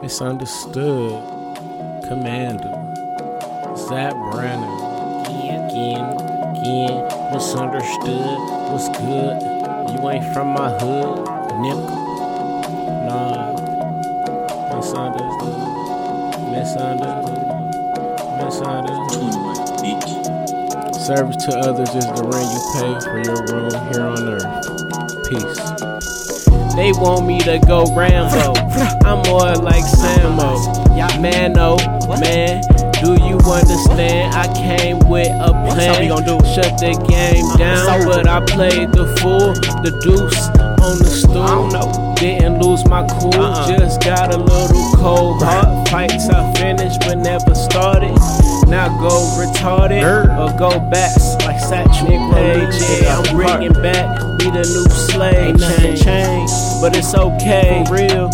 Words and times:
Misunderstood. 0.00 1.22
Commander. 2.06 2.72
Zap 3.76 4.14
Brannon. 4.30 4.70
Again, 5.26 5.64
again, 5.68 6.04
again. 6.56 7.32
Misunderstood. 7.32 8.38
What's 8.70 8.88
good? 8.98 9.42
You 9.92 10.08
ain't 10.08 10.24
from 10.32 10.48
my 10.48 10.70
hood, 10.78 11.26
nigga. 11.58 11.88
Nah. 13.08 13.52
Misunderstood. 14.76 15.58
Misunderstood. 16.52 17.48
Misunderstood. 18.38 19.34
Service 20.94 21.36
to 21.44 21.58
others 21.58 21.94
is 21.94 22.06
the 22.06 22.22
rent 22.22 22.52
you 22.52 22.60
pay 22.74 22.92
for 23.00 23.18
your 23.24 23.40
room 23.46 23.74
here 23.90 24.06
on 24.06 24.28
earth. 24.28 24.62
Peace. 25.28 25.58
They 26.76 26.92
want 26.92 27.26
me 27.26 27.40
to 27.40 27.58
go 27.58 27.86
Rambo. 27.92 28.54
I'm 29.04 29.17
more 29.28 29.54
like 29.56 29.84
Sammo. 29.84 30.88
Man, 31.20 31.54
oh, 31.58 31.76
man, 32.20 32.62
do 33.02 33.12
you 33.24 33.38
understand? 33.38 34.34
I 34.34 34.46
came 34.54 34.98
with 35.08 35.28
a 35.28 35.50
plan. 35.50 35.94
how 35.94 36.00
we 36.00 36.08
gon' 36.08 36.24
do 36.24 36.36
it? 36.38 36.54
Shut 36.54 36.78
the 36.78 36.94
game 37.08 37.44
down, 37.58 38.06
but 38.06 38.28
I 38.28 38.40
played 38.44 38.92
the 38.92 39.06
fool, 39.18 39.54
the 39.82 39.90
deuce 40.02 40.46
on 40.82 40.98
the 40.98 41.10
stool. 41.10 42.14
Didn't 42.14 42.60
lose 42.60 42.84
my 42.86 43.06
cool, 43.18 43.34
Uh-uh. 43.34 43.68
just 43.78 44.00
got 44.02 44.34
a 44.34 44.38
little 44.38 44.96
cold 44.96 45.42
heart. 45.42 45.88
Fights 45.88 46.28
I 46.28 46.52
finished 46.54 47.00
but 47.00 47.18
never 47.18 47.54
started. 47.54 48.14
Now 48.68 48.88
go 49.00 49.10
retarded 49.38 50.02
or 50.02 50.56
go 50.58 50.78
back 50.90 51.16
like 51.44 51.58
Satchel 51.60 52.06
Paige. 52.32 52.74
Yeah, 53.02 53.18
I'm 53.18 53.36
bringing 53.36 53.72
back, 53.82 54.20
be 54.38 54.50
the 54.50 54.66
new 54.66 54.88
slave. 55.08 55.34
Ain't 55.34 55.60
nothing 55.60 55.96
change, 55.96 56.50
but 56.80 56.96
it's 56.96 57.14
okay. 57.14 57.84
For 57.86 57.94
real, 57.94 58.30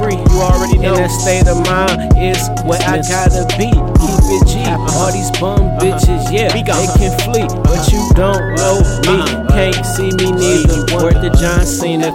free. 0.00 0.16
You 0.16 0.40
already 0.40 0.78
know. 0.78 0.96
In 0.96 1.04
that 1.04 1.12
state 1.12 1.46
of 1.46 1.60
mind 1.68 2.16
is 2.16 2.40
where 2.64 2.80
I 2.88 3.04
gotta 3.04 3.44
be. 3.60 3.68
Keep 3.68 4.24
it 4.32 4.44
G. 4.48 4.64
All 4.96 5.12
these 5.12 5.30
bum 5.38 5.76
bitches, 5.78 6.32
yeah, 6.32 6.48
they 6.48 6.62
can 6.64 7.12
flee, 7.20 7.46
but 7.62 7.92
you 7.92 8.00
don't 8.16 8.56
know 8.56 8.80
me. 9.04 9.20
Can't 9.52 9.84
see 9.84 10.10
me 10.16 10.32
neither. 10.32 10.88
Worth 10.96 11.20
the 11.20 11.30
John 11.38 11.66
Cena. 11.66 12.10